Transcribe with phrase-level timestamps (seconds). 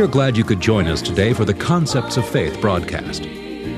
[0.00, 3.24] We are glad you could join us today for the Concepts of Faith broadcast.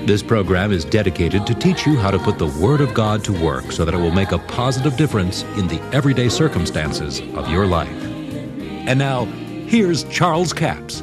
[0.06, 3.32] This program is dedicated to teach you how to put the Word of God to
[3.32, 7.66] work so that it will make a positive difference in the everyday circumstances of your
[7.66, 7.90] life.
[8.86, 9.24] And now,
[9.66, 11.02] here's Charles Capps.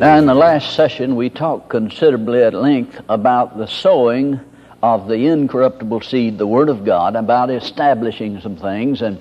[0.00, 4.40] Now, in the last session, we talked considerably at length about the sowing
[4.82, 9.02] of the incorruptible seed, the Word of God, about establishing some things.
[9.02, 9.20] And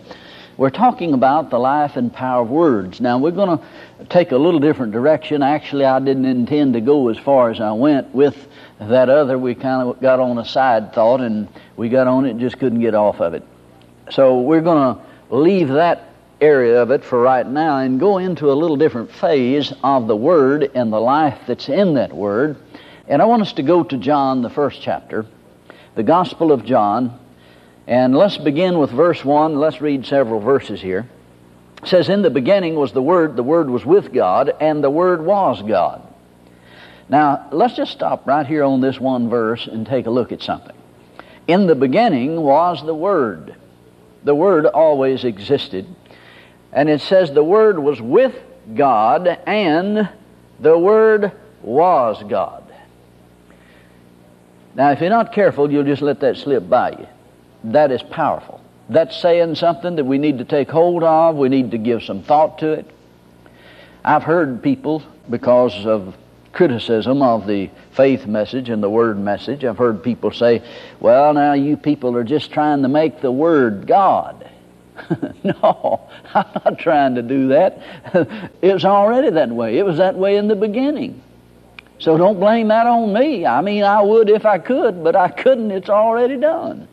[0.60, 3.00] we're talking about the life and power of words.
[3.00, 5.42] Now, we're going to take a little different direction.
[5.42, 8.36] Actually, I didn't intend to go as far as I went with
[8.78, 9.38] that other.
[9.38, 12.82] We kind of got on a side thought and we got on it, just couldn't
[12.82, 13.44] get off of it.
[14.12, 15.02] So, we're going to
[15.34, 16.10] leave that
[16.42, 20.16] area of it for right now and go into a little different phase of the
[20.18, 22.58] Word and the life that's in that Word.
[23.08, 25.26] And I want us to go to John, the first chapter,
[25.96, 27.18] the Gospel of John,
[27.90, 29.56] and let's begin with verse 1.
[29.56, 31.10] Let's read several verses here.
[31.82, 34.92] It says, In the beginning was the Word, the Word was with God, and the
[34.92, 36.04] Word was God.
[37.10, 40.44] Now, let's just stop right here on this one verse and take a look at
[40.44, 40.76] something.
[41.48, 43.56] In the beginning was the Word.
[44.24, 45.88] The Word always existed.
[46.72, 48.36] And it says the Word was with
[48.76, 50.08] God, and
[50.60, 51.32] the Word
[51.64, 52.72] was God.
[54.76, 57.08] Now, if you're not careful, you'll just let that slip by you
[57.66, 58.62] that is powerful.
[58.90, 61.36] That's saying something that we need to take hold of.
[61.36, 62.90] We need to give some thought to it.
[64.04, 66.16] I've heard people, because of
[66.52, 70.64] criticism of the faith message and the word message, I've heard people say,
[71.00, 74.50] well, now you people are just trying to make the word God.
[75.44, 77.82] no, I'm not trying to do that.
[78.62, 79.78] it's already that way.
[79.78, 81.22] It was that way in the beginning.
[82.00, 83.46] So don't blame that on me.
[83.46, 85.72] I mean, I would if I could, but I couldn't.
[85.72, 86.88] It's already done.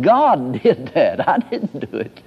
[0.00, 1.26] God did that.
[1.28, 2.20] I didn't do it.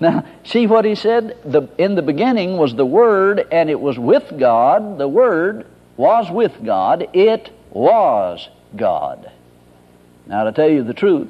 [0.00, 1.36] Now, see what he said?
[1.44, 4.98] The, in the beginning was the Word, and it was with God.
[4.98, 5.66] The Word
[5.96, 7.08] was with God.
[7.12, 9.30] It was God.
[10.26, 11.28] Now, to tell you the truth,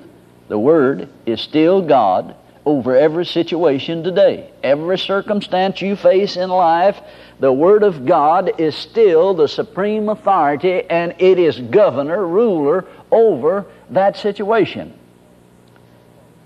[0.48, 4.50] the Word is still God over every situation today.
[4.62, 7.00] Every circumstance you face in life,
[7.40, 13.66] the Word of God is still the supreme authority, and it is governor, ruler over
[13.90, 14.96] that situation.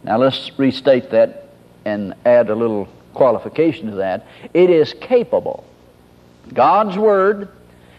[0.07, 1.49] Now let's restate that
[1.85, 4.25] and add a little qualification to that.
[4.55, 5.67] It is capable.
[6.55, 7.49] God's Word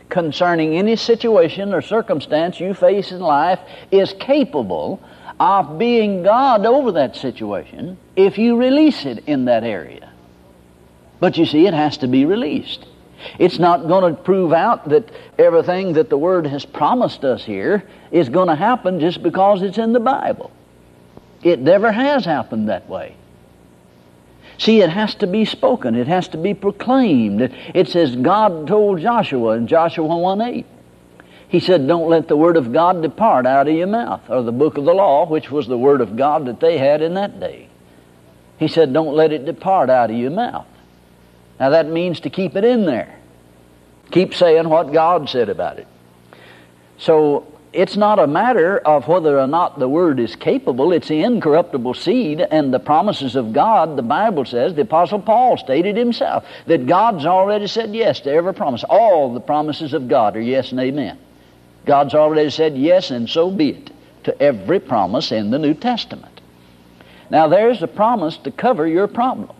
[0.07, 3.59] concerning any situation or circumstance you face in life
[3.91, 5.03] is capable
[5.37, 10.09] of being God over that situation if you release it in that area.
[11.19, 12.85] But you see, it has to be released.
[13.37, 17.83] It's not going to prove out that everything that the Word has promised us here
[18.11, 20.51] is going to happen just because it's in the Bible.
[21.47, 23.15] It never has happened that way.
[24.57, 25.95] See, it has to be spoken.
[25.95, 27.41] It has to be proclaimed.
[27.41, 30.65] It, says God told Joshua in Joshua 1 8.
[31.49, 34.51] He said, Don't let the word of God depart out of your mouth, or the
[34.51, 37.39] book of the law, which was the word of God that they had in that
[37.39, 37.69] day.
[38.57, 40.67] He said, Don't let it depart out of your mouth.
[41.59, 43.17] Now that means to keep it in there.
[44.11, 45.87] Keep saying what God said about it.
[46.97, 50.91] So it's not a matter of whether or not the Word is capable.
[50.91, 53.95] It's the incorruptible seed and the promises of God.
[53.95, 58.55] The Bible says, the Apostle Paul stated himself, that God's already said yes to every
[58.55, 58.83] promise.
[58.89, 61.19] All the promises of God are yes and amen.
[61.85, 63.91] God's already said yes, and so be it,
[64.23, 66.41] to every promise in the New Testament.
[67.29, 69.55] Now, there's a promise to cover your problem.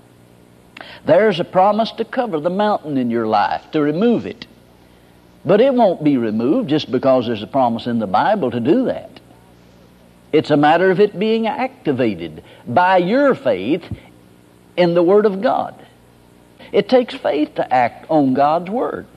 [1.06, 4.47] There's a promise to cover the mountain in your life, to remove it.
[5.47, 8.85] But it won't be removed just because there's a promise in the Bible to do
[8.85, 9.09] that.
[10.34, 13.86] It's a matter of it being activated by your faith
[14.75, 15.74] in the Word of God.
[16.74, 19.07] It takes faith to act on God's Word.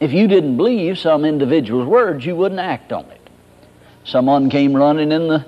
[0.00, 3.20] If you didn't believe some individual's words, you wouldn't act on it.
[4.02, 5.46] Someone came running in the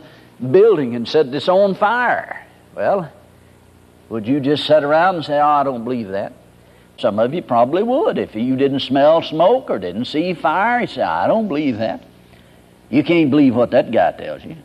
[0.49, 2.47] building and said, It's on fire.
[2.77, 3.11] Well,
[4.11, 6.35] would you just sit around and say, Oh, I don't believe that?
[6.99, 8.17] Some of you probably would.
[8.17, 12.03] If you didn't smell smoke or didn't see fire, you say, I don't believe that.
[12.89, 14.57] You can't believe what that guy tells you.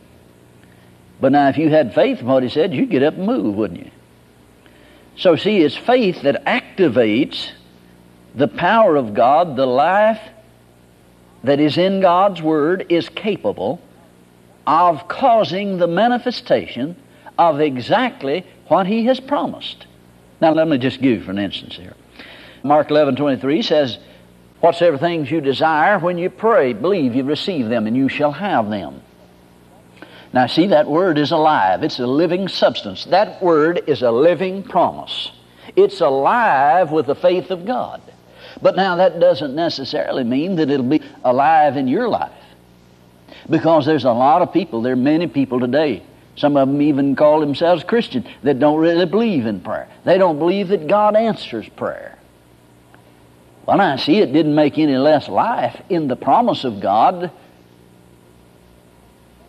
[1.20, 3.54] But now, if you had faith in what he said, you'd get up and move,
[3.54, 3.90] wouldn't you?
[5.16, 7.50] So, see, it's faith that activates
[8.34, 10.20] the power of God, the life
[11.44, 13.80] that is in God's Word is capable
[14.66, 16.96] of causing the manifestation
[17.38, 19.86] of exactly what He has promised.
[20.40, 21.94] Now, let me just give you for an instance here.
[22.62, 23.98] Mark 11 23 says,
[24.60, 28.70] Whatsoever things you desire, when you pray, believe you receive them, and you shall have
[28.70, 29.02] them.
[30.32, 31.82] Now, see, that word is alive.
[31.82, 33.04] It's a living substance.
[33.06, 35.32] That word is a living promise.
[35.74, 38.00] It's alive with the faith of God.
[38.60, 42.32] But now that doesn't necessarily mean that it'll be alive in your life.
[43.50, 46.02] Because there's a lot of people, there are many people today,
[46.36, 49.88] some of them even call themselves Christian, that don't really believe in prayer.
[50.04, 52.18] They don't believe that God answers prayer.
[53.66, 57.30] Well, I see it didn't make any less life in the promise of God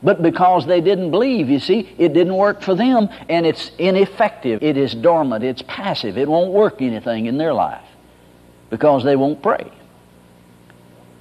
[0.04, 4.62] but because they didn't believe, you see, it didn't work for them and it's ineffective.
[4.62, 5.45] It is dormant.
[5.45, 6.18] It's passive.
[6.18, 7.86] It won't work anything in their life
[8.69, 9.71] because they won't pray.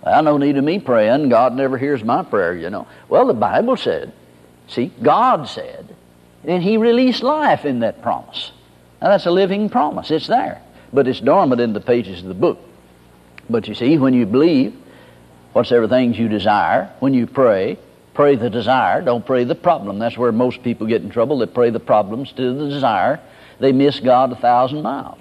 [0.05, 1.29] Well, no need of me praying.
[1.29, 2.89] God never hears my prayer, you know.
[3.09, 4.12] Well, the Bible said,
[4.67, 5.94] see, God said,
[6.44, 8.50] and He released life in that promise.
[9.00, 10.11] Now, that's a living promise.
[10.11, 10.61] It's there.
[10.93, 12.59] But it's dormant in the pages of the book.
[13.49, 14.75] But you see, when you believe,
[15.53, 17.79] whatsoever things you desire, when you pray,
[18.15, 19.99] Pray the desire, don't pray the problem.
[19.99, 21.39] That's where most people get in trouble.
[21.39, 23.21] They pray the problems to the desire.
[23.59, 25.21] They miss God a thousand miles.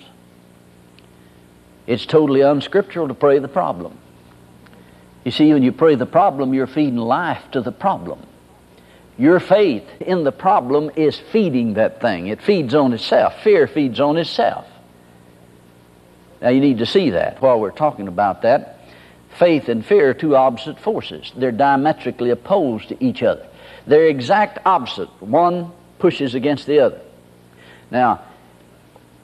[1.87, 3.97] It's totally unscriptural to pray the problem.
[5.23, 8.25] You see, when you pray the problem, you're feeding life to the problem.
[9.17, 12.27] Your faith in the problem is feeding that thing.
[12.27, 13.41] It feeds on itself.
[13.43, 14.65] Fear feeds on itself.
[16.41, 18.79] Now, you need to see that while we're talking about that.
[19.37, 21.31] Faith and fear are two opposite forces.
[21.35, 23.47] They're diametrically opposed to each other.
[23.87, 25.09] They're exact opposite.
[25.21, 27.01] One pushes against the other.
[27.91, 28.23] Now,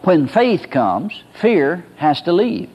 [0.01, 2.69] when faith comes, fear has to leave.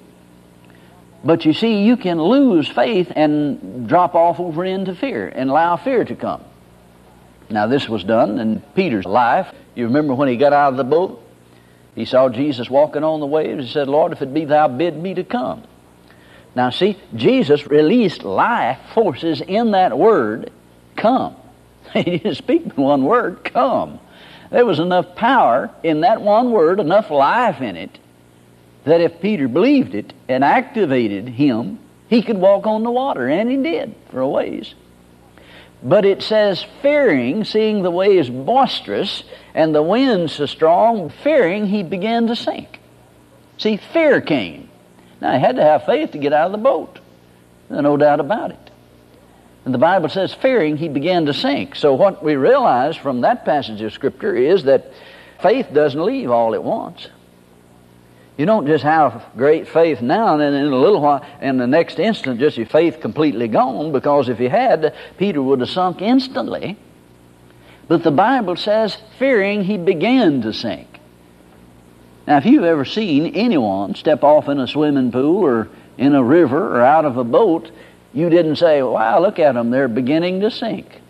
[1.24, 5.76] But you see, you can lose faith and drop off over into fear and allow
[5.76, 6.42] fear to come.
[7.48, 9.52] Now, this was done in Peter's life.
[9.74, 11.22] You remember when he got out of the boat?
[11.94, 13.66] He saw Jesus walking on the waves.
[13.66, 15.62] He said, Lord, if it be thou, bid me to come.
[16.54, 20.50] Now, see, Jesus released life forces in that word,
[20.96, 21.36] come.
[21.92, 24.00] He didn't speak the one word, come.
[24.50, 27.98] There was enough power in that one word, enough life in it,
[28.84, 31.78] that if Peter believed it and activated him,
[32.08, 34.74] he could walk on the water, and he did for a ways.
[35.82, 41.82] But it says, fearing, seeing the waves boisterous and the wind so strong, fearing, he
[41.82, 42.78] began to sink.
[43.58, 44.68] See, fear came.
[45.20, 47.00] Now, he had to have faith to get out of the boat.
[47.68, 48.70] No doubt about it.
[49.64, 51.76] And the Bible says, fearing, he began to sink.
[51.76, 54.92] So, what we realize from that passage of Scripture is that
[55.40, 57.08] faith doesn't leave all at once.
[58.36, 61.66] You don't just have great faith now and then in a little while, in the
[61.66, 66.00] next instant, just your faith completely gone, because if he had, Peter would have sunk
[66.00, 66.78] instantly.
[67.88, 70.88] But the Bible says, fearing, he began to sink.
[72.26, 75.68] Now, if you've ever seen anyone step off in a swimming pool or
[75.98, 77.70] in a river or out of a boat,
[78.14, 81.00] you didn't say, wow, look at them, they're beginning to sink.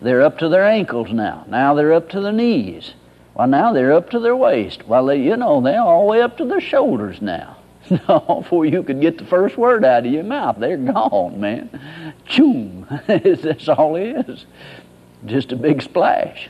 [0.00, 1.46] They're up to their ankles now.
[1.48, 2.92] Now they're up to their knees.
[3.34, 4.86] Well, now they're up to their waist.
[4.86, 7.58] Well, they, you know, they're all the way up to their shoulders now.
[8.08, 11.68] No, before you could get the first word out of your mouth, they're gone, man.
[12.26, 12.88] Choom.
[13.42, 14.46] That's all it is.
[15.26, 16.48] Just a big splash.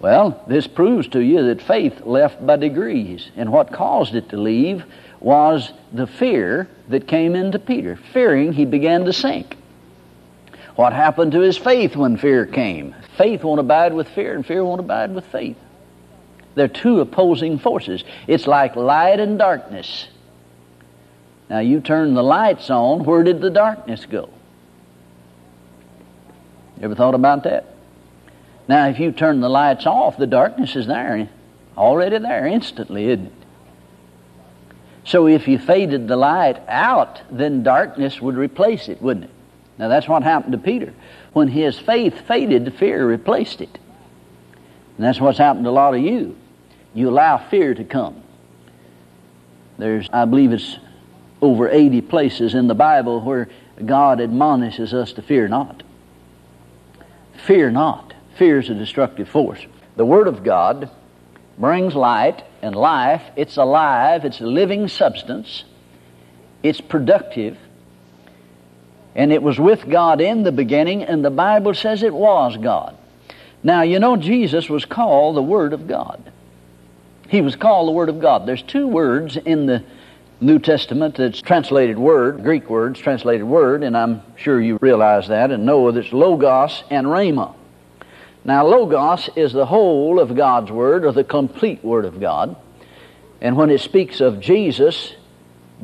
[0.00, 3.30] Well, this proves to you that faith left by degrees.
[3.36, 4.84] And what caused it to leave
[5.18, 7.96] was the fear that came into Peter.
[8.12, 9.56] Fearing, he began to sink.
[10.76, 12.94] What happened to his faith when fear came?
[13.16, 15.56] Faith won't abide with fear, and fear won't abide with faith.
[16.54, 18.04] They're two opposing forces.
[18.26, 20.08] It's like light and darkness.
[21.50, 24.30] Now, you turn the lights on, where did the darkness go?
[26.80, 27.66] Ever thought about that?
[28.66, 31.28] Now, if you turn the lights off, the darkness is there,
[31.76, 33.32] already there instantly, isn't it?
[35.04, 39.30] So if you faded the light out, then darkness would replace it, wouldn't it?
[39.78, 40.94] Now that's what happened to Peter.
[41.34, 43.78] When his faith faded, fear replaced it.
[44.96, 46.36] And that's what's happened to a lot of you.
[46.94, 48.22] You allow fear to come.
[49.78, 50.78] There's, I believe it's
[51.42, 53.48] over 80 places in the Bible where
[53.84, 55.82] God admonishes us to fear not.
[57.46, 58.14] Fear not.
[58.38, 59.60] Fear is a destructive force.
[59.96, 60.90] The Word of God
[61.58, 63.22] brings light and life.
[63.36, 65.64] It's alive, it's a living substance,
[66.62, 67.58] it's productive,
[69.14, 72.96] and it was with God in the beginning, and the Bible says it was God.
[73.62, 76.32] Now, you know, Jesus was called the Word of God.
[77.34, 78.46] He was called the Word of God.
[78.46, 79.82] There's two words in the
[80.40, 85.50] New Testament that's translated word, Greek words, translated word, and I'm sure you realize that
[85.50, 87.52] and know that it's logos and rhema.
[88.44, 92.54] Now, Logos is the whole of God's Word, or the complete Word of God.
[93.40, 95.14] And when it speaks of Jesus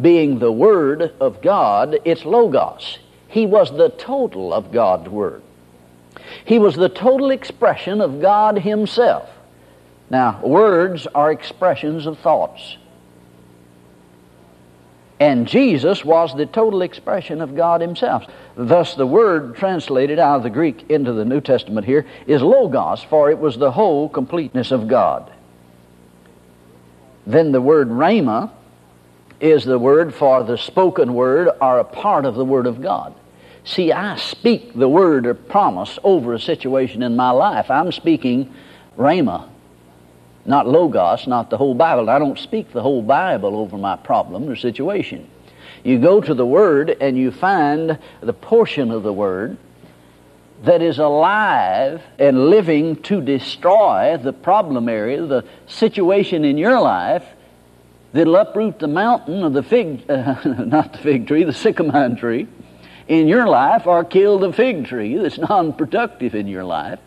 [0.00, 3.00] being the Word of God, it's Logos.
[3.26, 5.42] He was the total of God's Word.
[6.44, 9.28] He was the total expression of God Himself.
[10.10, 12.76] Now, words are expressions of thoughts.
[15.20, 18.24] And Jesus was the total expression of God Himself.
[18.56, 23.02] Thus, the word translated out of the Greek into the New Testament here is logos,
[23.04, 25.30] for it was the whole completeness of God.
[27.26, 28.50] Then the word rhema
[29.40, 33.14] is the word for the spoken word or a part of the Word of God.
[33.64, 37.70] See, I speak the word or promise over a situation in my life.
[37.70, 38.54] I'm speaking
[38.96, 39.48] rhema,
[40.44, 42.08] not logos, not the whole Bible.
[42.08, 45.28] I don't speak the whole Bible over my problem or situation.
[45.84, 49.56] You go to the Word and you find the portion of the Word
[50.64, 57.24] that is alive and living to destroy the problem area, the situation in your life
[58.12, 60.34] that'll uproot the mountain of the fig, uh,
[60.66, 62.46] not the fig tree, the sycamore tree
[63.08, 67.00] in your life or kill the fig tree that's non productive in your life.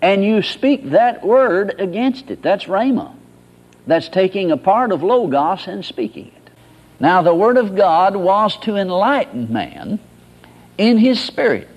[0.00, 2.42] And you speak that word against it.
[2.42, 3.14] That's Rhema.
[3.86, 6.50] That's taking a part of Logos and speaking it.
[7.00, 10.00] Now, the Word of God was to enlighten man
[10.76, 11.68] in his spirit,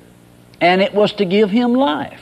[0.59, 2.21] and it was to give him life.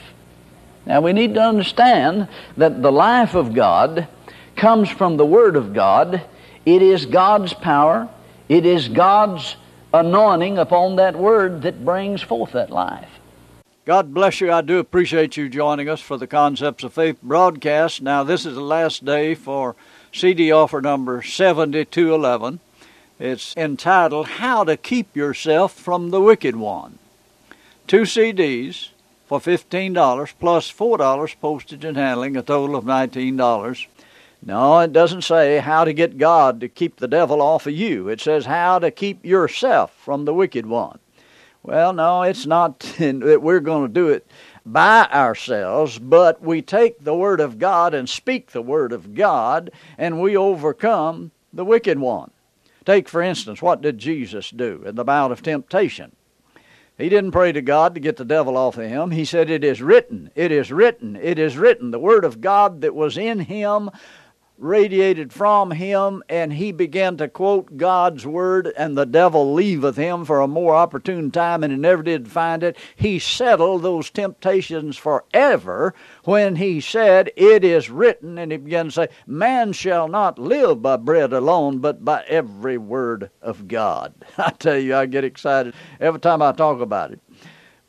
[0.85, 2.27] Now, we need to understand
[2.57, 4.07] that the life of God
[4.55, 6.21] comes from the Word of God.
[6.65, 8.09] It is God's power,
[8.47, 9.55] it is God's
[9.93, 13.09] anointing upon that Word that brings forth that life.
[13.89, 14.51] God bless you.
[14.51, 18.03] I do appreciate you joining us for the Concepts of Faith broadcast.
[18.03, 19.75] Now, this is the last day for
[20.13, 22.59] CD offer number 7211.
[23.17, 26.99] It's entitled How to Keep Yourself from the Wicked One.
[27.87, 28.89] Two CDs
[29.25, 33.87] for $15 plus $4 postage and handling, a total of $19.
[34.45, 38.07] No, it doesn't say how to get God to keep the devil off of you.
[38.07, 40.99] It says how to keep yourself from the wicked one.
[41.63, 44.25] Well, no, it's not that we're going to do it
[44.65, 49.71] by ourselves, but we take the Word of God and speak the Word of God,
[49.97, 52.31] and we overcome the wicked one.
[52.85, 56.15] Take, for instance, what did Jesus do in the bout of temptation?
[56.97, 59.11] He didn't pray to God to get the devil off of him.
[59.11, 61.91] He said, It is written, it is written, it is written.
[61.91, 63.89] The Word of God that was in him
[64.59, 70.25] radiated from him, and he began to quote God's word, and the devil leaveth him
[70.25, 72.77] for a more opportune time, and he never did find it.
[72.95, 78.91] He settled those temptations forever when he said, It is written, and he began to
[78.91, 84.13] say, Man shall not live by bread alone, but by every word of God.
[84.37, 87.19] I tell you, I get excited every time I talk about it.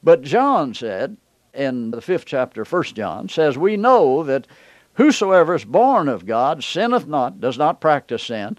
[0.03, 1.17] But John said,
[1.53, 4.47] in the fifth chapter, First John, says, We know that
[4.95, 8.57] Whosoever is born of God sinneth not, does not practice sin,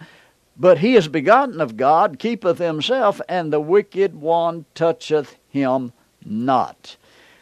[0.57, 5.93] but he is begotten of God, keepeth himself, and the wicked one toucheth him
[6.25, 6.97] not.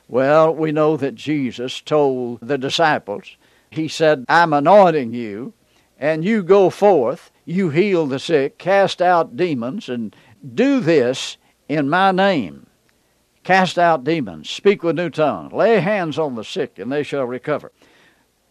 [0.08, 3.36] Well, we know that Jesus told the disciples,
[3.70, 5.54] He said, I'm anointing you,
[6.00, 10.16] and you go forth, you heal the sick, cast out demons, and
[10.56, 12.68] do this in my name.
[13.44, 17.26] Cast out demons, speak with new tongues, lay hands on the sick, and they shall
[17.26, 17.72] recover.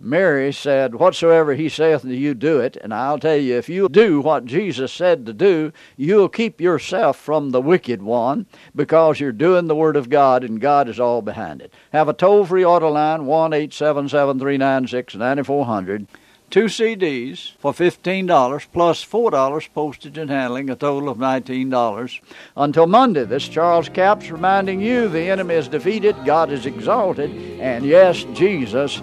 [0.01, 2.77] Mary said, Whatsoever he saith to you, do it.
[2.77, 7.17] And I'll tell you, if you do what Jesus said to do, you'll keep yourself
[7.17, 11.21] from the wicked one because you're doing the Word of God and God is all
[11.21, 11.73] behind it.
[11.93, 16.07] Have a toll free order line, 1 877 396 9400.
[16.51, 22.21] Two CDs for $15 plus $4 postage and handling, a total of $19.
[22.57, 27.85] Until Monday, this Charles Capps reminding you the enemy is defeated, God is exalted, and
[27.85, 29.03] yes, Jesus